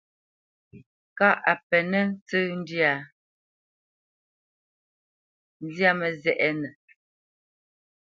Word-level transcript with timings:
Kâʼ 1.17 1.37
a 1.51 1.53
penə́ 1.67 2.03
tsəndyâ, 2.27 2.91
nzyá 5.65 5.91
mə́zɛʼnə. 5.99 6.69